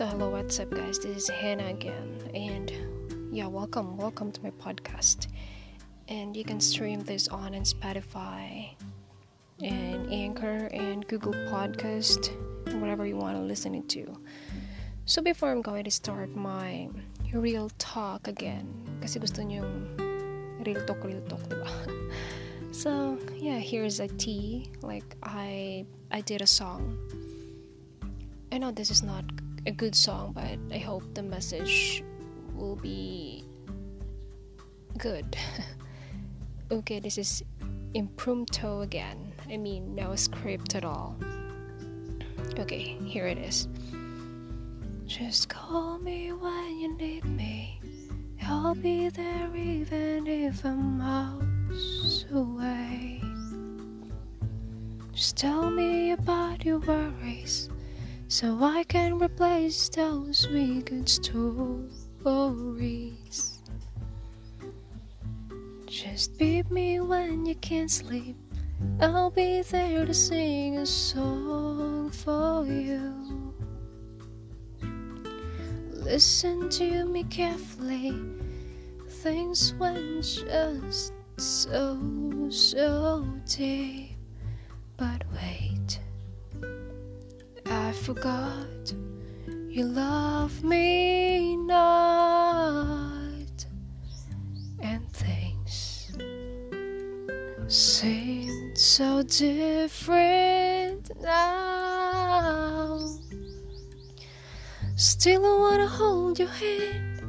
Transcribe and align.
So, 0.00 0.06
hello, 0.06 0.30
what's 0.30 0.58
up, 0.58 0.70
guys? 0.70 0.98
This 0.98 1.24
is 1.24 1.28
Hannah 1.28 1.66
again, 1.66 2.22
and 2.32 2.72
yeah, 3.30 3.44
welcome, 3.44 3.98
welcome 3.98 4.32
to 4.32 4.42
my 4.42 4.48
podcast. 4.48 5.26
And 6.08 6.34
you 6.34 6.42
can 6.42 6.58
stream 6.58 7.00
this 7.00 7.28
on 7.28 7.52
in 7.52 7.64
Spotify, 7.64 8.76
and 9.62 10.10
Anchor, 10.10 10.70
and 10.72 11.06
Google 11.06 11.34
Podcast, 11.52 12.32
whatever 12.80 13.04
you 13.04 13.18
want 13.18 13.36
to 13.36 13.42
listen 13.42 13.74
it 13.74 13.90
to. 13.90 14.16
So, 15.04 15.20
before 15.20 15.50
I'm 15.50 15.60
going 15.60 15.84
to 15.84 15.90
start 15.90 16.34
my 16.34 16.88
real 17.34 17.68
talk 17.76 18.26
again, 18.26 18.72
kasi 19.02 19.20
gusto 19.20 19.44
niyo 19.44 19.68
real 20.64 20.80
talk, 20.88 21.04
real 21.04 21.20
talk, 21.28 21.44
diba? 21.44 21.68
so, 22.72 23.18
yeah, 23.36 23.58
here's 23.58 24.00
a 24.00 24.08
tea. 24.08 24.72
Like, 24.80 25.14
I 25.22 25.84
I 26.10 26.22
did 26.24 26.40
a 26.40 26.48
song. 26.48 26.96
I 28.50 28.56
know 28.56 28.72
this 28.72 28.90
is 28.90 29.04
not 29.04 29.28
a 29.66 29.70
good 29.70 29.94
song, 29.94 30.32
but 30.32 30.58
I 30.74 30.78
hope 30.78 31.02
the 31.14 31.22
message 31.22 32.02
will 32.54 32.76
be 32.76 33.44
good. 34.98 35.36
okay, 36.70 37.00
this 37.00 37.18
is 37.18 37.42
impromptu 37.94 38.80
again. 38.80 39.32
I 39.50 39.56
mean, 39.56 39.94
no 39.94 40.14
script 40.16 40.74
at 40.74 40.84
all. 40.84 41.16
Okay, 42.58 42.96
here 43.04 43.26
it 43.26 43.38
is. 43.38 43.68
Just 45.06 45.48
call 45.48 45.98
me 45.98 46.32
when 46.32 46.78
you 46.78 46.96
need 46.96 47.24
me. 47.24 47.80
I'll 48.42 48.74
be 48.74 49.08
there 49.10 49.54
even 49.54 50.26
if 50.26 50.64
I'm 50.64 50.98
miles 50.98 52.26
away. 52.32 53.20
Just 55.12 55.36
tell 55.36 55.70
me 55.70 56.12
about 56.12 56.64
your 56.64 56.78
worries 56.78 57.68
so 58.30 58.56
I 58.62 58.84
can 58.84 59.18
replace 59.18 59.88
those 59.88 60.46
good 60.46 61.08
stories. 61.08 61.50
Just 65.86 66.38
beat 66.38 66.70
me 66.70 67.00
when 67.00 67.44
you 67.44 67.56
can't 67.56 67.90
sleep. 67.90 68.36
I'll 69.00 69.32
be 69.32 69.62
there 69.62 70.06
to 70.06 70.14
sing 70.14 70.78
a 70.78 70.86
song 70.86 72.12
for 72.12 72.64
you. 72.64 73.52
Listen 75.90 76.68
to 76.68 77.06
me 77.06 77.24
carefully. 77.24 78.14
Things 79.08 79.74
went 79.74 80.22
just 80.22 81.12
so, 81.36 81.98
so 82.48 83.26
deep. 83.44 84.16
But 84.96 85.24
wait. 85.34 85.98
I 87.90 87.92
forgot 87.92 88.94
you 89.68 89.84
love 89.84 90.62
me 90.62 91.56
not, 91.56 92.86
and 94.78 95.12
things 95.12 96.12
seem 97.66 98.76
so 98.76 99.24
different 99.24 101.10
now. 101.20 103.08
Still, 104.94 105.44
I 105.44 105.58
wanna 105.58 105.88
hold 105.88 106.38
your 106.38 106.46
hand 106.46 107.22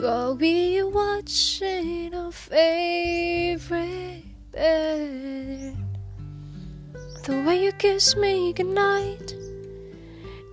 while 0.00 0.36
we 0.36 0.82
watching 0.82 2.12
our 2.12 2.32
favorite 2.32 4.24
band. 4.50 5.81
The 7.24 7.40
way 7.42 7.62
you 7.62 7.70
kiss 7.70 8.16
me 8.16 8.52
goodnight 8.52 9.36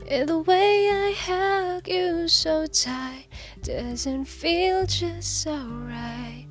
And 0.07 0.29
the 0.29 0.37
way 0.37 0.87
I 0.87 1.15
hug 1.17 1.87
you 1.87 2.27
so 2.27 2.67
tight 2.67 3.25
Doesn't 3.63 4.25
feel 4.25 4.85
just 4.85 5.41
so 5.41 5.57
right 5.65 6.45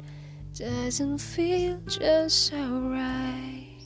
Doesn't 0.55 1.19
feel 1.19 1.81
just 1.87 2.49
so 2.49 2.81
right 2.91 3.79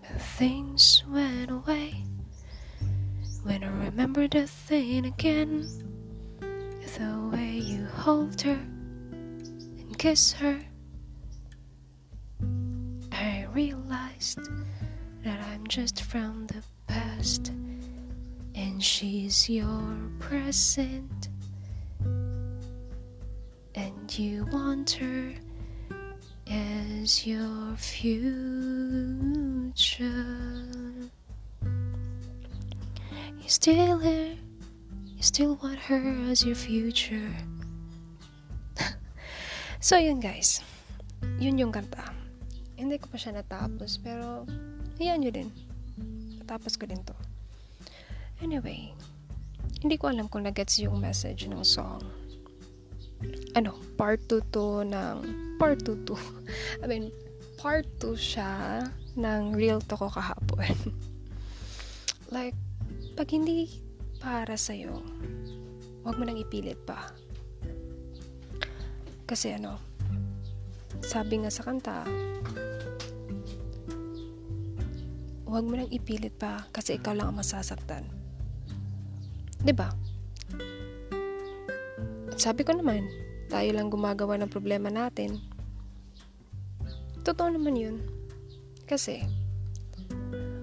But 0.00 0.22
things 0.38 1.02
went 1.08 1.50
away 1.50 2.04
When 3.42 3.64
I 3.64 3.84
remember 3.86 4.28
the 4.28 4.46
thing 4.46 5.06
again. 5.06 5.66
The 6.40 7.30
way 7.32 7.58
you 7.58 7.84
hold 7.84 8.40
her 8.42 8.60
And 8.60 9.98
kiss 9.98 10.30
her 10.34 10.60
I 13.10 13.46
realized 13.52 14.38
that 15.24 15.40
I'm 15.52 15.66
just 15.66 16.02
from 16.02 16.46
the 16.46 16.62
past 16.86 17.52
and 18.54 18.82
she's 18.82 19.48
your 19.48 19.96
present 20.18 21.28
and 23.74 24.18
you 24.18 24.46
want 24.50 24.90
her 24.92 25.34
as 26.50 27.26
your 27.26 27.76
future. 27.76 28.24
You 33.38 33.48
still 33.48 33.98
her, 33.98 34.34
you 35.06 35.22
still 35.22 35.56
want 35.62 35.78
her 35.80 36.16
as 36.30 36.44
your 36.44 36.56
future. 36.56 37.30
so 39.80 39.96
yun 39.96 40.20
guys, 40.20 40.62
yun 41.38 41.58
yung 41.58 41.72
kanta. 41.72 42.08
Hindi 42.76 42.96
ko 42.96 43.12
pa 43.12 43.20
siya 43.20 43.36
natapos 43.36 44.00
pero 44.00 44.48
Hayaan 45.00 45.24
nyo 45.24 45.32
din. 45.32 45.48
Tapos 46.44 46.76
ko 46.76 46.84
din 46.84 47.00
to. 47.08 47.16
Anyway, 48.44 48.92
hindi 49.80 49.96
ko 49.96 50.12
alam 50.12 50.28
kung 50.28 50.44
nagets 50.44 50.76
yung 50.76 51.00
message 51.00 51.48
ng 51.48 51.64
song. 51.64 52.04
Ano, 53.56 53.80
part 53.96 54.20
2 54.28 54.52
to 54.52 54.84
ng... 54.84 55.16
Part 55.56 55.88
2 55.88 56.04
to. 56.04 56.20
I 56.84 56.86
mean, 56.86 57.08
part 57.56 57.88
2 58.04 58.12
siya 58.12 58.84
ng 59.16 59.56
real 59.56 59.80
to 59.80 59.96
ko 59.96 60.12
kahapon. 60.12 60.68
like, 62.36 62.56
pag 63.16 63.32
hindi 63.32 63.72
para 64.20 64.52
sa'yo, 64.52 65.00
huwag 66.04 66.16
mo 66.20 66.28
nang 66.28 66.36
ipilit 66.36 66.76
pa. 66.84 67.08
Kasi 69.24 69.56
ano, 69.56 69.80
sabi 71.00 71.40
nga 71.40 71.48
sa 71.48 71.64
kanta, 71.64 72.04
huwag 75.50 75.66
mo 75.66 75.74
nang 75.74 75.90
ipilit 75.90 76.38
pa 76.38 76.62
kasi 76.70 76.94
ikaw 76.94 77.10
lang 77.10 77.34
ang 77.34 77.42
masasaktan. 77.42 78.06
ba? 78.06 79.66
Diba? 79.66 79.88
Sabi 82.38 82.62
ko 82.62 82.72
naman, 82.72 83.04
tayo 83.50 83.68
lang 83.74 83.90
gumagawa 83.90 84.38
ng 84.38 84.48
problema 84.48 84.88
natin. 84.88 85.42
Totoo 87.26 87.50
naman 87.50 87.74
yun. 87.74 87.96
Kasi, 88.86 89.26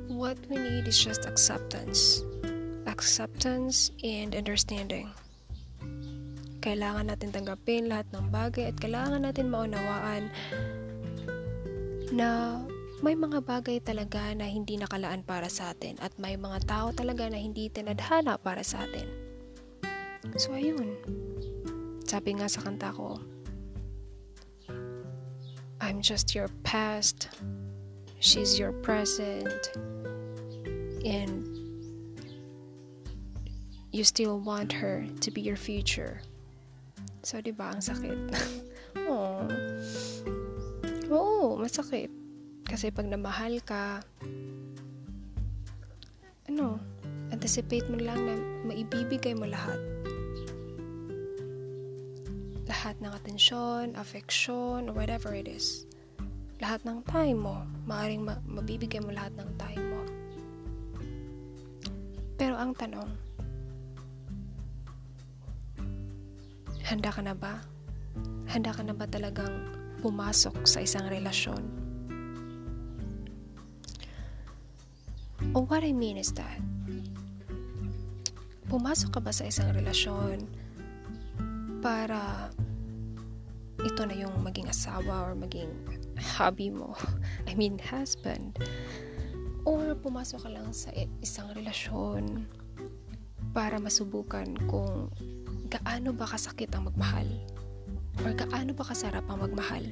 what 0.08 0.40
we 0.48 0.56
need 0.56 0.88
is 0.88 0.98
just 0.98 1.28
acceptance. 1.28 2.24
Acceptance 2.88 3.92
and 4.02 4.34
understanding. 4.34 5.12
Kailangan 6.64 7.12
natin 7.14 7.36
tanggapin 7.36 7.92
lahat 7.92 8.08
ng 8.16 8.32
bagay 8.34 8.72
at 8.72 8.76
kailangan 8.80 9.22
natin 9.22 9.52
maunawaan 9.52 10.32
na 12.10 12.58
may 12.98 13.14
mga 13.14 13.46
bagay 13.46 13.78
talaga 13.78 14.34
na 14.34 14.50
hindi 14.50 14.74
nakalaan 14.74 15.22
para 15.22 15.46
sa 15.54 15.70
atin 15.70 16.02
at 16.02 16.10
may 16.18 16.34
mga 16.34 16.66
tao 16.66 16.90
talaga 16.90 17.30
na 17.30 17.38
hindi 17.38 17.70
tinadhana 17.70 18.42
para 18.42 18.66
sa 18.66 18.90
atin. 18.90 19.06
So, 20.42 20.58
ayun. 20.58 20.98
Sabi 22.10 22.42
nga 22.42 22.50
sa 22.50 22.66
kanta 22.66 22.90
ko, 22.98 23.22
I'm 25.78 26.02
just 26.02 26.34
your 26.34 26.50
past, 26.66 27.30
she's 28.18 28.58
your 28.58 28.74
present, 28.82 29.62
and 31.06 31.46
you 33.94 34.02
still 34.02 34.42
want 34.42 34.74
her 34.74 35.06
to 35.22 35.30
be 35.30 35.46
your 35.46 35.60
future. 35.60 36.26
So, 37.22 37.38
di 37.46 37.54
ba 37.54 37.78
ang 37.78 37.82
sakit? 37.86 38.34
Oo. 39.14 39.46
Oo, 41.14 41.62
masakit. 41.62 42.17
Kasi 42.68 42.92
pag 42.92 43.08
namahal 43.08 43.64
ka, 43.64 44.04
ano, 46.52 46.76
anticipate 47.32 47.88
mo 47.88 47.96
lang 47.96 48.20
na 48.28 48.36
maibibigay 48.68 49.32
mo 49.32 49.48
lahat. 49.48 49.80
Lahat 52.68 53.00
ng 53.00 53.08
atensyon, 53.08 53.96
affection, 53.96 54.92
or 54.92 54.94
whatever 54.94 55.32
it 55.32 55.48
is. 55.48 55.88
Lahat 56.60 56.84
ng 56.84 57.08
time 57.08 57.40
mo, 57.40 57.64
maaring 57.88 58.28
ma- 58.28 58.44
mabibigay 58.44 59.00
mo 59.00 59.16
lahat 59.16 59.32
ng 59.40 59.50
time 59.56 59.86
mo. 59.88 60.02
Pero 62.36 62.60
ang 62.60 62.76
tanong, 62.76 63.08
handa 66.84 67.16
ka 67.16 67.24
na 67.24 67.32
ba? 67.32 67.64
Handa 68.52 68.76
ka 68.76 68.84
na 68.84 68.92
ba 68.92 69.08
talagang 69.08 69.72
pumasok 70.04 70.68
sa 70.68 70.84
isang 70.84 71.08
relasyon? 71.08 71.87
Or 75.58 75.66
what 75.66 75.82
I 75.82 75.90
mean 75.90 76.22
is 76.22 76.30
that 76.38 76.62
pumasok 78.70 79.18
ka 79.18 79.20
ba 79.26 79.34
sa 79.34 79.50
isang 79.50 79.74
relasyon 79.74 80.46
para 81.82 82.54
ito 83.82 84.06
na 84.06 84.14
yung 84.14 84.38
maging 84.46 84.70
asawa 84.70 85.26
or 85.26 85.34
maging 85.34 85.74
hubby 86.14 86.70
mo. 86.70 86.94
I 87.50 87.58
mean, 87.58 87.82
husband. 87.82 88.62
Or 89.66 89.98
pumasok 89.98 90.46
ka 90.46 90.50
lang 90.54 90.70
sa 90.78 90.94
isang 91.26 91.50
relasyon 91.58 92.46
para 93.50 93.82
masubukan 93.82 94.54
kung 94.70 95.10
gaano 95.74 96.14
ba 96.14 96.30
kasakit 96.30 96.70
ang 96.78 96.86
magmahal 96.86 97.26
or 98.22 98.30
gaano 98.38 98.78
ba 98.78 98.86
kasarap 98.86 99.26
ang 99.26 99.42
magmahal. 99.42 99.90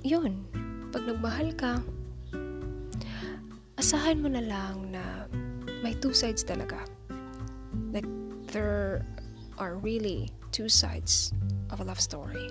Yun, 0.00 0.48
pag 0.88 1.04
nagmahal 1.04 1.52
ka, 1.60 1.84
asahan 3.82 4.22
mo 4.22 4.30
na 4.30 4.38
lang 4.38 4.94
na 4.94 5.26
may 5.82 5.90
two 5.98 6.14
sides 6.14 6.46
talaga. 6.46 6.86
Like, 7.90 8.06
there 8.54 9.02
are 9.58 9.74
really 9.74 10.30
two 10.54 10.70
sides 10.70 11.34
of 11.74 11.82
a 11.82 11.84
love 11.84 11.98
story. 11.98 12.46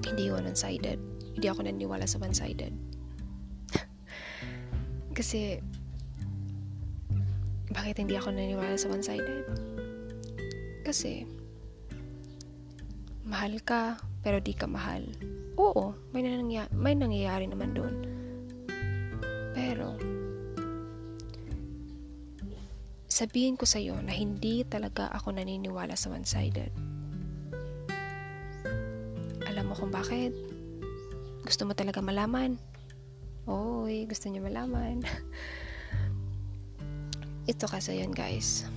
Hindi 0.00 0.32
one-sided. 0.32 0.96
Hindi 1.36 1.46
ako 1.52 1.68
naniniwala 1.68 2.08
sa 2.08 2.16
one-sided. 2.16 2.72
Kasi, 5.20 5.60
bakit 7.68 8.00
hindi 8.00 8.16
ako 8.16 8.32
naniniwala 8.32 8.80
sa 8.80 8.88
one-sided? 8.88 9.44
Kasi, 10.80 11.28
mahal 13.28 13.60
ka, 13.60 14.00
pero 14.24 14.40
di 14.40 14.56
ka 14.56 14.64
mahal. 14.64 15.04
Oo, 15.60 15.92
may, 16.16 16.24
nangyayari, 16.24 16.72
may 16.72 16.96
nangyayari 16.96 17.44
naman 17.52 17.76
doon. 17.76 18.19
Pero, 19.52 19.98
sabihin 23.10 23.58
ko 23.58 23.66
sa 23.66 23.82
iyo 23.82 23.98
na 24.00 24.14
hindi 24.14 24.64
talaga 24.64 25.10
ako 25.12 25.36
naniniwala 25.36 25.98
sa 25.98 26.08
one-sided. 26.08 26.72
Alam 29.50 29.64
mo 29.70 29.74
kung 29.74 29.92
bakit? 29.92 30.32
Gusto 31.44 31.66
mo 31.66 31.74
talaga 31.74 32.00
malaman? 32.00 32.56
Oy, 33.50 34.06
gusto 34.06 34.30
niyo 34.30 34.46
malaman. 34.46 35.02
Ito 37.50 37.66
kasi 37.66 37.98
yun 37.98 38.14
guys. 38.14 38.70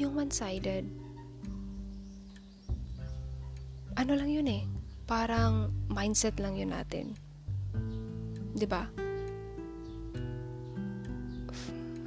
Yung 0.00 0.16
one-sided, 0.16 0.88
ano 3.96 4.12
lang 4.12 4.30
yun 4.32 4.48
eh. 4.48 4.64
Parang 5.06 5.72
mindset 5.88 6.36
lang 6.42 6.58
yun 6.58 6.72
natin. 6.72 7.14
'Di 8.56 8.66
ba? 8.68 9.05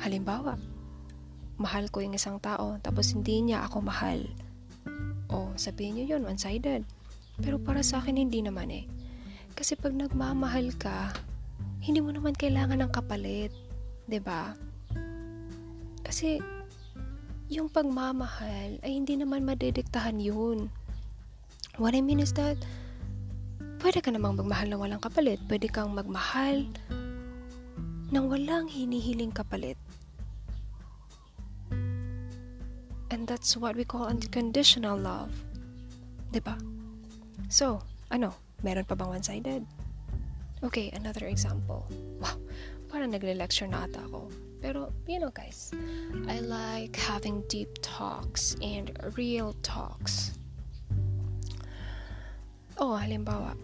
Halimbawa, 0.09 0.57
mahal 1.61 1.85
ko 1.93 2.01
yung 2.01 2.17
isang 2.17 2.41
tao, 2.41 2.81
tapos 2.81 3.13
hindi 3.13 3.45
niya 3.45 3.69
ako 3.69 3.85
mahal. 3.85 4.25
O, 5.29 5.53
sabihin 5.53 6.01
niyo 6.01 6.17
yun, 6.17 6.25
one-sided. 6.25 6.81
Pero 7.37 7.61
para 7.61 7.85
sa 7.85 8.01
akin, 8.01 8.17
hindi 8.17 8.41
naman 8.41 8.73
eh. 8.73 8.89
Kasi 9.53 9.77
pag 9.77 9.93
nagmamahal 9.93 10.73
ka, 10.81 11.13
hindi 11.85 12.01
mo 12.01 12.09
naman 12.09 12.33
kailangan 12.33 12.81
ng 12.81 12.89
kapalit. 12.89 13.53
ba? 13.53 14.09
Diba? 14.09 14.43
Kasi, 16.01 16.41
yung 17.45 17.69
pagmamahal 17.69 18.81
ay 18.81 18.91
hindi 18.97 19.13
naman 19.13 19.45
madediktahan 19.45 20.17
yun. 20.17 20.73
What 21.77 21.93
I 21.93 22.01
mean 22.01 22.17
is 22.17 22.33
that, 22.33 22.57
pwede 23.85 24.01
ka 24.01 24.09
namang 24.09 24.41
magmahal 24.41 24.73
na 24.73 24.81
walang 24.81 25.05
kapalit. 25.05 25.37
Pwede 25.45 25.69
kang 25.69 25.93
magmahal 25.93 26.65
nang 28.09 28.25
walang 28.25 28.65
hinihiling 28.65 29.29
kapalit. 29.29 29.77
And 33.09 33.25
that's 33.25 33.57
what 33.57 33.75
we 33.75 33.83
call 33.83 34.05
unconditional 34.05 34.97
love. 34.97 35.33
ba? 36.29 36.37
Diba? 36.37 36.55
So, 37.49 37.81
ano? 38.13 38.33
Meron 38.61 38.85
pa 38.85 38.93
bang 38.93 39.09
one-sided? 39.09 39.65
Okay, 40.61 40.91
another 40.91 41.31
example. 41.31 41.87
Wow, 42.19 42.35
parang 42.91 43.15
nagle-lecture 43.15 43.65
na 43.65 43.87
ata 43.87 44.03
ako. 44.03 44.27
Pero, 44.59 44.91
you 45.07 45.23
know 45.23 45.31
guys, 45.31 45.71
I 46.27 46.43
like 46.43 46.99
having 46.99 47.47
deep 47.47 47.79
talks 47.79 48.59
and 48.59 48.91
real 49.15 49.55
talks. 49.63 50.35
Oh, 52.75 52.99
halimbawa, 52.99 53.55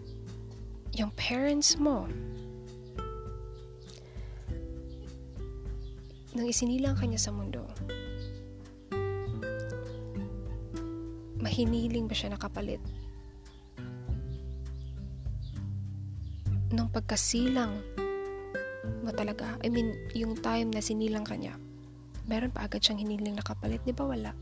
yung 0.96 1.12
parents 1.20 1.76
mo, 1.76 2.08
nang 6.32 6.48
isinilang 6.48 6.96
kanya 6.96 7.20
sa 7.20 7.28
mundo, 7.28 7.64
mahiniling 11.46 12.10
ba 12.10 12.14
siya 12.18 12.34
nakapalit? 12.34 12.82
Nung 16.74 16.90
pagkasilang 16.90 17.78
mo 19.06 19.10
talaga, 19.14 19.54
I 19.62 19.70
mean, 19.70 19.94
yung 20.18 20.34
time 20.34 20.74
na 20.74 20.82
sinilang 20.82 21.22
kanya, 21.22 21.54
meron 22.26 22.50
pa 22.50 22.66
agad 22.66 22.82
siyang 22.82 23.06
hiniling 23.06 23.38
nakapalit, 23.38 23.78
di 23.86 23.94
ba 23.94 24.02
wala? 24.02 24.34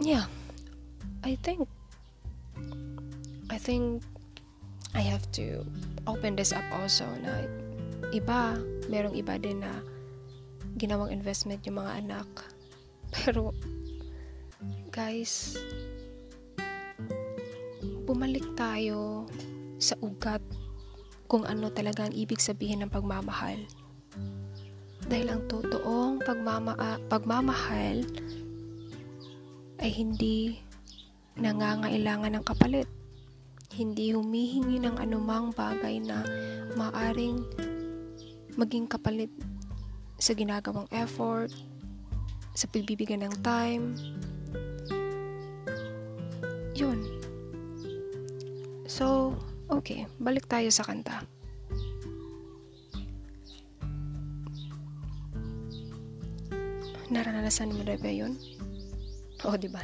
Yeah, 0.00 0.24
I 1.20 1.36
think, 1.44 1.68
I 3.52 3.60
think 3.60 4.00
I 4.96 5.04
have 5.04 5.28
to 5.36 5.62
open 6.08 6.40
this 6.40 6.56
up 6.56 6.64
also 6.72 7.04
na 7.20 7.44
iba, 8.16 8.56
merong 8.88 9.14
iba 9.14 9.36
din 9.36 9.60
na 9.60 9.91
ginawang 10.82 11.14
investment 11.14 11.62
yung 11.62 11.78
mga 11.78 12.02
anak. 12.02 12.26
Pero, 13.14 13.54
guys, 14.90 15.54
bumalik 18.02 18.42
tayo 18.58 19.30
sa 19.78 19.94
ugat 20.02 20.42
kung 21.30 21.46
ano 21.46 21.70
talaga 21.70 22.10
ang 22.10 22.14
ibig 22.18 22.42
sabihin 22.42 22.82
ng 22.82 22.90
pagmamahal. 22.90 23.62
Dahil 25.06 25.30
ang 25.30 25.46
totoong 25.46 26.18
pagmama 26.26 26.74
pagmamahal 27.06 28.02
ay 29.78 29.90
hindi 29.90 30.58
nangangailangan 31.38 32.38
ng 32.38 32.44
kapalit. 32.44 32.90
Hindi 33.72 34.12
humihingi 34.12 34.82
ng 34.82 35.00
anumang 35.00 35.54
bagay 35.56 36.02
na 36.02 36.26
maaring 36.76 37.40
maging 38.60 38.84
kapalit 38.84 39.32
sa 40.22 40.38
ginagawang 40.38 40.86
effort, 40.94 41.50
sa 42.54 42.70
pagbibigyan 42.70 43.26
ng 43.26 43.34
time. 43.42 43.98
Yun. 46.78 47.02
So, 48.86 49.34
okay, 49.66 50.06
balik 50.22 50.46
tayo 50.46 50.70
sa 50.70 50.86
kanta. 50.86 51.26
Naranasan 57.10 57.74
mo 57.74 57.82
na 57.82 57.98
ba 57.98 58.12
yun? 58.14 58.38
O, 59.42 59.50
oh, 59.50 59.58
di 59.58 59.66
ba? 59.66 59.82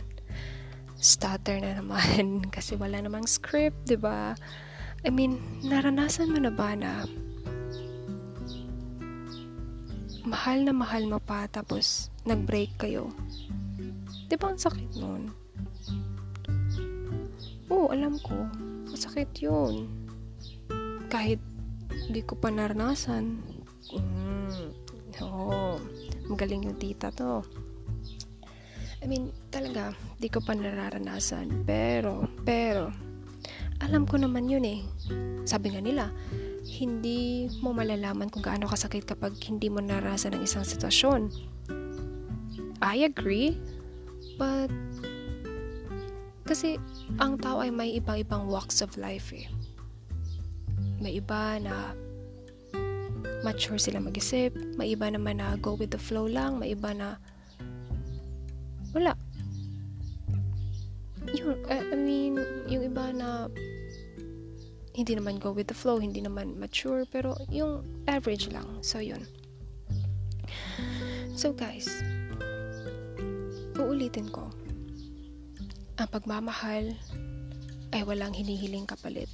Stutter 1.02 1.58
na 1.58 1.74
naman 1.74 2.38
kasi 2.54 2.78
wala 2.78 3.02
namang 3.02 3.26
script, 3.26 3.90
di 3.90 3.98
ba? 3.98 4.38
I 5.02 5.10
mean, 5.10 5.42
naranasan 5.66 6.30
mo 6.30 6.38
na 6.38 6.54
ba 6.54 6.78
na 6.78 7.10
mahal 10.28 10.60
na 10.60 10.76
mahal 10.76 11.08
mo 11.08 11.16
pa 11.16 11.48
tapos 11.48 12.12
nag-break 12.28 12.76
kayo. 12.76 13.08
Di 14.28 14.36
ba 14.36 14.52
ang 14.52 14.60
sakit 14.60 15.00
nun? 15.00 15.32
Oo, 17.72 17.88
alam 17.88 18.20
ko. 18.20 18.36
Masakit 18.92 19.32
yun. 19.40 19.88
Kahit 21.08 21.40
di 22.12 22.20
ko 22.20 22.36
pa 22.36 22.52
naranasan. 22.52 23.40
Mm, 23.88 24.68
oo. 25.24 25.80
Magaling 26.28 26.68
yung 26.68 26.76
tita 26.76 27.08
to. 27.08 27.40
I 29.00 29.08
mean, 29.08 29.32
talaga, 29.48 29.96
di 30.20 30.28
ko 30.28 30.44
pa 30.44 30.52
nararanasan. 30.52 31.64
Pero, 31.64 32.28
pero, 32.44 32.92
alam 33.80 34.04
ko 34.04 34.20
naman 34.20 34.44
yun 34.52 34.64
eh. 34.68 34.84
Sabi 35.48 35.72
nga 35.72 35.80
nila, 35.80 36.12
hindi 36.68 37.48
mo 37.64 37.72
malalaman 37.72 38.28
kung 38.28 38.44
gaano 38.44 38.68
kasakit 38.68 39.08
kapag 39.08 39.40
hindi 39.48 39.72
mo 39.72 39.80
naranasan 39.80 40.36
ng 40.36 40.44
isang 40.44 40.68
sitwasyon. 40.68 41.32
I 42.84 43.08
agree, 43.08 43.56
but 44.36 44.70
kasi 46.44 46.76
ang 47.20 47.40
tao 47.40 47.60
ay 47.64 47.72
may 47.72 47.96
ibang-ibang 47.96 48.48
walks 48.48 48.84
of 48.84 48.96
life 49.00 49.32
eh. 49.32 49.48
May 51.00 51.20
iba 51.20 51.56
na 51.60 51.92
mature 53.42 53.80
sila 53.80 54.00
mag-isip, 54.00 54.56
may 54.76 54.92
iba 54.92 55.08
naman 55.08 55.40
na 55.40 55.56
go 55.60 55.76
with 55.76 55.92
the 55.92 56.00
flow 56.00 56.24
lang, 56.24 56.60
may 56.60 56.72
iba 56.72 56.92
na 56.96 57.20
wala. 58.96 59.12
Yung, 61.36 61.60
I 61.68 61.92
mean, 61.92 62.40
yung 62.72 62.88
iba 62.88 63.12
na 63.12 63.52
hindi 64.98 65.14
naman 65.14 65.38
go 65.38 65.54
with 65.54 65.70
the 65.70 65.78
flow, 65.78 66.02
hindi 66.02 66.18
naman 66.18 66.58
mature, 66.58 67.06
pero 67.06 67.38
yung 67.54 67.86
average 68.10 68.50
lang. 68.50 68.66
So, 68.82 68.98
yun. 68.98 69.22
So, 71.38 71.54
guys, 71.54 71.86
uulitin 73.78 74.26
ko. 74.34 74.50
Ang 76.02 76.08
pagmamahal 76.10 76.98
ay 77.94 78.02
walang 78.02 78.34
hinihiling 78.34 78.90
kapalit. 78.90 79.30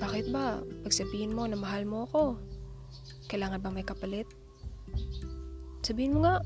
Bakit 0.00 0.32
ba? 0.32 0.64
Pagsabihin 0.80 1.36
mo 1.36 1.44
na 1.44 1.60
mahal 1.60 1.84
mo 1.84 2.08
ako, 2.08 2.40
kailangan 3.28 3.60
ba 3.60 3.68
may 3.68 3.84
kapalit? 3.84 4.24
Sabihin 5.84 6.16
mo 6.16 6.24
nga, 6.24 6.40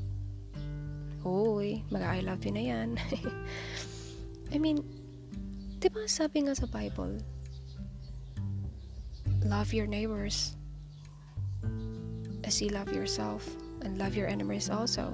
Uy, 1.25 1.81
mag-I 1.89 2.21
love 2.21 2.43
you 2.43 2.53
na 2.53 2.61
yan. 2.61 2.89
I 4.53 4.61
mean, 4.61 4.85
di 5.79 5.87
sabi 6.09 6.45
nga 6.45 6.55
sa 6.55 6.67
Bible, 6.69 7.19
love 9.45 9.69
your 9.75 9.85
neighbors 9.85 10.57
as 12.45 12.61
you 12.61 12.69
love 12.69 12.93
yourself 12.93 13.45
and 13.85 13.97
love 13.97 14.17
your 14.17 14.29
enemies 14.29 14.69
also. 14.69 15.13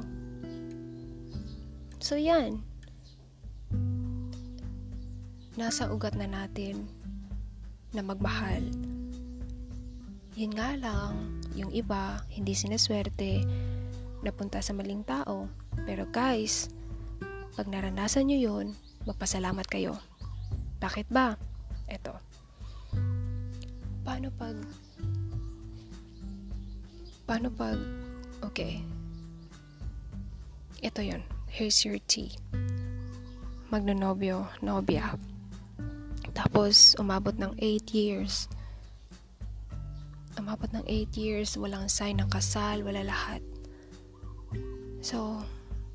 So 2.00 2.16
yan. 2.18 2.64
Nasa 5.60 5.92
ugat 5.92 6.16
na 6.16 6.28
natin 6.28 6.88
na 7.92 8.02
magmahal. 8.02 8.64
Yun 10.40 10.56
nga 10.56 10.80
lang, 10.80 11.44
yung 11.60 11.76
iba, 11.76 12.24
hindi 12.32 12.56
sineswerte, 12.56 13.44
napunta 14.24 14.64
sa 14.64 14.72
maling 14.72 15.04
tao. 15.04 15.52
Pero 15.84 16.08
guys, 16.08 16.72
pag 17.60 17.68
naranasan 17.68 18.32
nyo 18.32 18.40
yun, 18.40 18.68
magpasalamat 19.04 19.68
kayo. 19.68 20.00
Bakit 20.82 21.14
ba? 21.14 21.38
Eto. 21.86 22.18
Paano 24.02 24.34
pag... 24.34 24.58
Paano 27.30 27.54
pag... 27.54 27.78
Okay. 28.42 28.82
Ito 30.82 31.06
yon. 31.06 31.22
Here's 31.46 31.86
your 31.86 32.02
tea. 32.10 32.34
Magnonobyo, 33.70 34.50
nobya. 34.66 35.14
Tapos, 36.34 36.98
umabot 36.98 37.38
ng 37.38 37.54
8 37.62 37.94
years. 37.94 38.50
Umabot 40.42 40.74
ng 40.74 40.82
8 40.90 41.14
years, 41.14 41.54
walang 41.62 41.86
sign 41.86 42.18
ng 42.18 42.30
kasal, 42.34 42.82
wala 42.82 43.06
lahat. 43.06 43.46
So, 45.06 45.46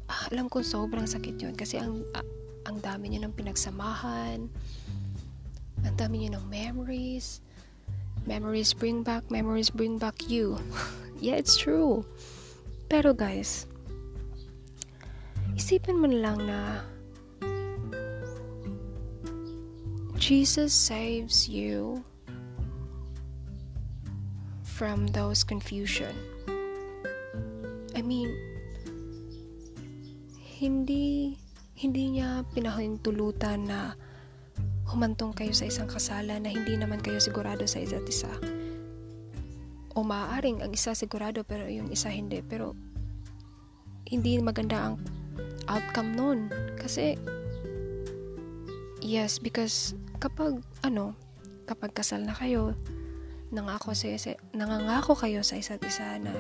ah, 0.07 0.23
alam 0.31 0.47
ko 0.47 0.63
sobrang 0.63 1.11
sakit 1.11 1.43
yun 1.43 1.59
kasi 1.59 1.83
ang, 1.83 2.07
ah, 2.15 2.23
ang 2.67 2.83
dami 2.83 3.15
niyo 3.15 3.31
ng 3.31 3.35
pinagsamahan, 3.39 4.51
ang 5.87 5.95
dami 5.95 6.27
niyo 6.27 6.35
ng 6.35 6.47
memories. 6.51 7.39
Memories 8.27 8.75
bring 8.75 9.07
back, 9.07 9.23
memories 9.31 9.71
bring 9.71 10.03
back 10.03 10.27
you. 10.27 10.59
yeah, 11.23 11.39
it's 11.39 11.55
true. 11.55 12.03
Pero 12.91 13.15
guys, 13.15 13.71
isipin 15.55 16.03
mo 16.03 16.11
lang 16.11 16.43
na 16.43 16.83
Jesus 20.19 20.75
saves 20.75 21.47
you 21.47 22.03
from 24.67 25.07
those 25.15 25.47
confusion. 25.47 26.11
I 27.95 28.03
mean, 28.03 28.35
hindi 30.59 31.39
hindi 31.77 32.17
niya 32.17 32.41
pinahintulutan 32.57 33.69
na 33.69 33.93
humantong 34.89 35.37
kayo 35.37 35.53
sa 35.53 35.69
isang 35.69 35.85
kasalan 35.85 36.41
na 36.41 36.51
hindi 36.51 36.73
naman 36.73 37.05
kayo 37.05 37.21
sigurado 37.21 37.69
sa 37.69 37.85
isa't 37.85 38.09
isa. 38.09 38.33
O 39.93 40.01
maaaring 40.01 40.65
ang 40.65 40.73
isa 40.73 40.97
sigurado 40.97 41.45
pero 41.45 41.69
yung 41.69 41.93
isa 41.93 42.09
hindi. 42.09 42.41
Pero 42.41 42.73
hindi 44.09 44.41
maganda 44.41 44.89
ang 44.89 44.95
outcome 45.69 46.17
nun. 46.17 46.39
Kasi 46.81 47.21
yes, 49.05 49.37
because 49.37 49.93
kapag 50.17 50.65
ano, 50.81 51.13
kapag 51.69 51.93
kasal 51.93 52.25
na 52.25 52.33
kayo, 52.33 52.73
nangako 53.53 53.93
sa 53.93 54.09
nangangako 54.57 55.13
kayo 55.13 55.45
sa 55.45 55.61
isa't 55.61 55.85
isa 55.85 56.19
na 56.25 56.33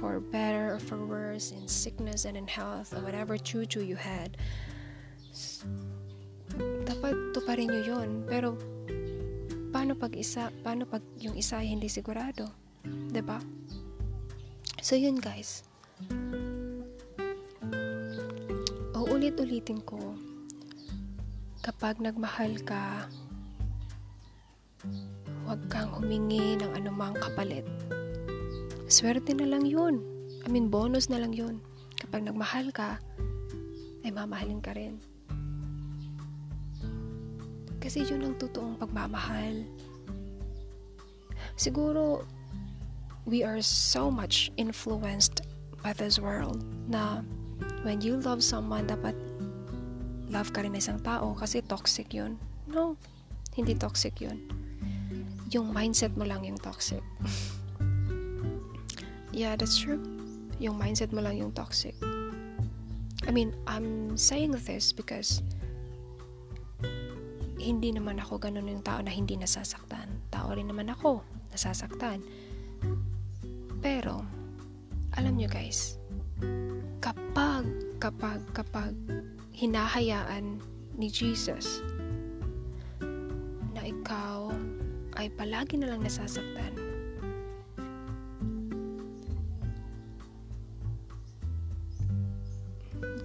for 0.00 0.16
better 0.18 0.74
or 0.74 0.80
for 0.80 0.96
worse 1.04 1.52
in 1.52 1.68
sickness 1.68 2.24
and 2.24 2.34
in 2.34 2.48
health 2.48 2.96
or 2.96 3.04
whatever 3.04 3.36
chuchu 3.36 3.84
you 3.84 4.00
had. 4.00 4.40
Dapat 6.88 7.36
tuparin 7.36 7.68
nyo 7.68 7.82
yun. 7.84 8.24
Pero 8.24 8.56
paano 9.70 9.92
pag 9.92 10.16
isa 10.16 10.48
paano 10.64 10.88
pag 10.88 11.04
yung 11.20 11.36
isa 11.36 11.60
ay 11.60 11.76
hindi 11.76 11.86
sigurado? 11.92 12.48
Ba 12.82 13.12
diba? 13.12 13.38
so 14.80 14.96
yun 14.96 15.20
guys. 15.20 15.62
Uulit-ulitin 18.96 19.84
ko. 19.84 20.00
Kapag 21.60 22.00
nagmahal 22.00 22.56
ka, 22.64 23.04
huwag 25.44 25.60
kang 25.68 25.92
humingi 25.92 26.56
ng 26.56 26.72
anumang 26.72 27.12
kapalit. 27.20 27.68
Swerte 28.90 29.38
na 29.38 29.46
lang 29.46 29.62
yun. 29.62 30.02
I 30.42 30.50
mean, 30.50 30.66
bonus 30.66 31.06
na 31.06 31.22
lang 31.22 31.30
yun. 31.30 31.62
Kapag 31.94 32.26
nagmahal 32.26 32.74
ka, 32.74 32.98
ay 34.02 34.10
mamahalin 34.10 34.58
ka 34.58 34.74
rin. 34.74 34.98
Kasi 37.78 38.02
yun 38.02 38.26
ang 38.26 38.34
totoong 38.34 38.74
pagmamahal. 38.82 39.62
Siguro, 41.54 42.26
we 43.30 43.46
are 43.46 43.62
so 43.62 44.10
much 44.10 44.50
influenced 44.58 45.46
by 45.86 45.94
this 45.94 46.18
world 46.18 46.58
na 46.90 47.22
when 47.86 48.02
you 48.02 48.18
love 48.18 48.42
someone, 48.42 48.90
dapat 48.90 49.14
love 50.34 50.50
ka 50.50 50.66
rin 50.66 50.74
na 50.74 50.82
isang 50.82 50.98
tao 50.98 51.30
kasi 51.38 51.62
toxic 51.62 52.10
yun. 52.10 52.34
No, 52.66 52.98
hindi 53.54 53.78
toxic 53.78 54.18
yun. 54.18 54.50
Yung 55.54 55.70
mindset 55.70 56.10
mo 56.18 56.26
lang 56.26 56.42
yung 56.42 56.58
toxic. 56.58 57.06
yeah, 59.32 59.56
that's 59.56 59.78
true. 59.78 60.00
Yung 60.60 60.76
mindset 60.76 61.10
mo 61.14 61.24
lang 61.24 61.38
yung 61.40 61.52
toxic. 61.52 61.96
I 63.26 63.30
mean, 63.30 63.52
I'm 63.68 64.16
saying 64.16 64.56
this 64.64 64.92
because 64.92 65.42
hindi 67.60 67.92
naman 67.92 68.16
ako 68.16 68.40
ganun 68.40 68.66
yung 68.66 68.80
tao 68.80 69.04
na 69.04 69.12
hindi 69.12 69.36
nasasaktan. 69.36 70.08
Tao 70.32 70.48
rin 70.56 70.72
naman 70.72 70.88
ako, 70.88 71.20
nasasaktan. 71.52 72.24
Pero, 73.84 74.24
alam 75.20 75.36
nyo 75.36 75.48
guys, 75.48 76.00
kapag, 77.04 77.68
kapag, 78.00 78.40
kapag 78.56 78.96
hinahayaan 79.52 80.56
ni 80.96 81.12
Jesus 81.12 81.84
na 83.76 83.84
ikaw 83.84 84.48
ay 85.20 85.28
palagi 85.36 85.76
na 85.76 85.92
lang 85.92 86.00
nasasaktan. 86.00 86.72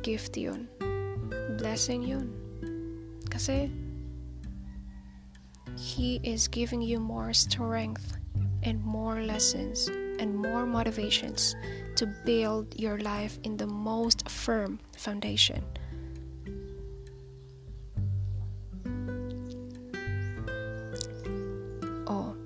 Gift 0.05 0.37
yun. 0.37 0.69
Blessing 1.57 2.05
yun. 2.05 2.29
Kasi 3.25 3.73
He 5.73 6.21
is 6.21 6.45
giving 6.45 6.85
you 6.85 7.01
more 7.01 7.33
strength 7.33 8.13
and 8.61 8.77
more 8.85 9.25
lessons 9.25 9.89
and 10.21 10.37
more 10.37 10.69
motivations 10.69 11.57
to 11.97 12.05
build 12.21 12.69
your 12.77 13.01
life 13.01 13.41
in 13.41 13.57
the 13.57 13.65
most 13.65 14.29
firm 14.29 14.77
foundation. 14.93 15.65
Oh. 22.05 22.37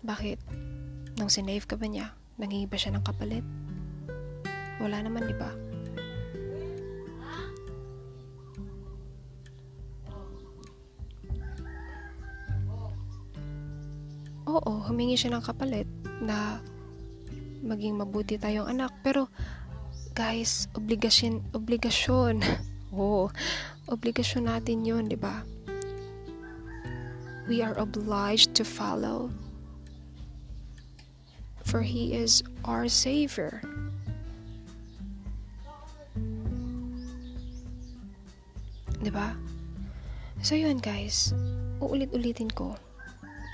Bakit? 0.00 0.40
Nung 1.20 1.28
sinave 1.28 1.68
ka 1.68 1.76
ba 1.76 1.84
niya, 1.84 2.16
nangingi 2.40 2.64
ba 2.64 2.80
siya 2.80 2.96
ng 2.96 3.04
kapalit? 3.04 3.44
Wala 4.76 5.00
naman, 5.00 5.24
di 5.24 5.36
ba? 5.36 5.50
Oo, 14.46 14.72
humingi 14.86 15.18
siya 15.18 15.36
ng 15.36 15.44
kapalit 15.44 15.90
na 16.22 16.62
maging 17.66 17.98
mabuti 17.98 18.38
tayong 18.38 18.70
anak. 18.70 18.94
Pero, 19.02 19.26
guys, 20.14 20.70
obligasyon, 20.78 21.50
obligasyon. 21.50 22.40
Oo, 22.96 23.28
obligasyon 23.90 24.46
natin 24.46 24.86
yun, 24.86 25.10
di 25.10 25.18
ba? 25.18 25.42
We 27.50 27.62
are 27.62 27.74
obliged 27.78 28.54
to 28.58 28.64
follow 28.66 29.30
for 31.66 31.82
he 31.82 32.14
is 32.14 32.42
our 32.64 32.88
Savior. 32.88 33.60
'Di 39.06 39.14
ba? 39.14 39.38
So 40.42 40.58
yun 40.58 40.82
guys, 40.82 41.30
uulit-ulitin 41.78 42.50
ko. 42.50 42.74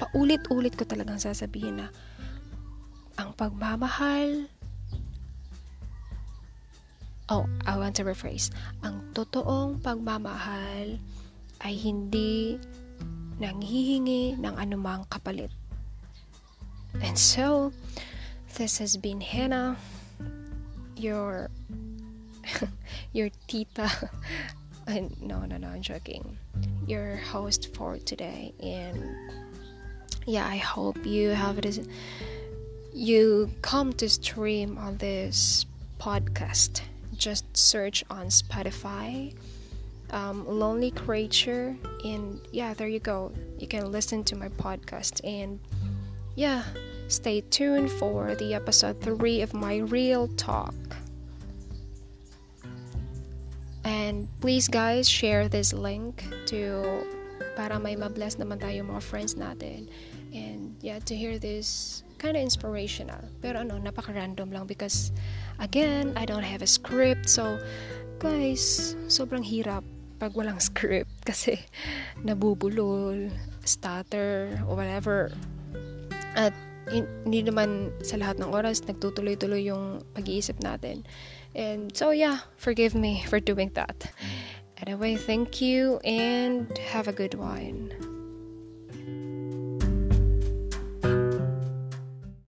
Paulit-ulit 0.01 0.73
ko 0.81 0.89
talagang 0.89 1.21
sasabihin 1.21 1.85
na 1.85 1.93
ang 3.21 3.37
pagmamahal 3.37 4.49
Oh, 7.29 7.49
I 7.65 7.81
want 7.81 7.97
to 7.97 8.05
rephrase. 8.05 8.53
Ang 8.85 9.13
totoong 9.17 9.81
pagmamahal 9.81 11.01
ay 11.65 11.75
hindi 11.81 12.61
nanghihingi 13.41 14.37
ng 14.37 14.55
anumang 14.57 15.09
kapalit. 15.09 15.49
And 17.01 17.17
so, 17.17 17.73
this 18.61 18.77
has 18.85 19.01
been 19.01 19.25
Hannah, 19.25 19.81
your 20.99 21.49
your 23.17 23.33
tita. 23.49 23.89
And 24.87 25.21
no, 25.21 25.45
no, 25.45 25.57
no, 25.57 25.69
I'm 25.69 25.83
joking. 25.83 26.39
Your 26.87 27.17
host 27.17 27.75
for 27.75 27.99
today, 27.99 28.55
and 28.63 29.03
yeah, 30.27 30.47
I 30.47 30.57
hope 30.57 31.05
you 31.05 31.31
have 31.31 31.59
it. 31.59 31.87
You 32.93 33.51
come 33.63 33.93
to 33.95 34.09
stream 34.09 34.79
on 34.79 34.99
this 34.99 35.67
podcast 35.99 36.83
just 37.23 37.57
search 37.57 38.03
on 38.11 38.27
Spotify, 38.27 39.33
um, 40.11 40.45
Lonely 40.47 40.91
Creature, 40.91 41.77
and 42.05 42.41
yeah, 42.51 42.75
there 42.75 42.89
you 42.89 42.99
go. 42.99 43.33
You 43.59 43.69
can 43.69 43.93
listen 43.93 44.25
to 44.25 44.37
my 44.37 44.49
podcast, 44.49 45.21
and 45.25 45.61
yeah, 46.35 46.65
stay 47.07 47.43
tuned 47.43 47.93
for 47.93 48.35
the 48.35 48.55
episode 48.55 49.01
3 49.01 49.43
of 49.43 49.55
my 49.55 49.77
real 49.77 50.27
talk. 50.29 50.75
And 53.83 54.29
please 54.41 54.69
guys, 54.69 55.11
share 55.11 55.49
this 55.49 55.73
link 55.73 56.23
to 56.47 57.03
para 57.59 57.77
may 57.79 57.99
mabless 57.99 58.39
naman 58.39 58.63
tayo 58.63 58.87
mga 58.87 59.03
friends 59.03 59.35
natin. 59.35 59.91
And 60.33 60.79
yeah, 60.81 61.03
to 61.05 61.15
hear 61.15 61.37
this 61.37 62.01
kind 62.23 62.39
of 62.39 62.43
inspirational. 62.43 63.21
Pero 63.43 63.67
ano, 63.67 63.77
napaka-random 63.83 64.55
lang 64.55 64.65
because 64.71 65.11
again, 65.59 66.15
I 66.15 66.25
don't 66.25 66.47
have 66.47 66.63
a 66.63 66.71
script. 66.71 67.27
So, 67.29 67.59
guys, 68.23 68.95
sobrang 69.11 69.43
hirap 69.43 69.83
pag 70.23 70.33
walang 70.39 70.63
script 70.71 71.27
kasi 71.27 71.59
nabubulol, 72.23 73.29
stutter, 73.67 74.55
or 74.71 74.79
whatever. 74.79 75.35
At 76.39 76.55
hindi 76.91 77.43
naman 77.43 77.91
sa 78.03 78.19
lahat 78.19 78.39
ng 78.39 78.51
oras 78.51 78.83
nagtutuloy-tuloy 78.87 79.67
yung 79.67 80.07
pag-iisip 80.15 80.63
natin. 80.63 81.03
And 81.55 81.95
so 81.97 82.11
yeah, 82.11 82.41
forgive 82.57 82.95
me 82.95 83.25
for 83.29 83.41
doing 83.41 83.71
that. 83.75 83.99
Mm. 83.99 84.87
Anyway, 84.87 85.17
thank 85.17 85.61
you 85.61 85.99
and 85.99 86.77
have 86.79 87.07
a 87.07 87.13
good 87.13 87.35
one. 87.35 88.12